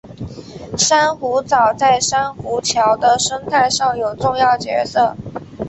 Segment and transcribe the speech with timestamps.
[0.79, 5.15] 珊瑚藻在珊瑚礁的生态上有重要角色。